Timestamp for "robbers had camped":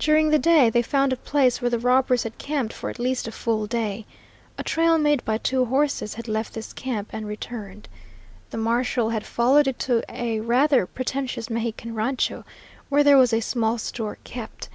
1.78-2.72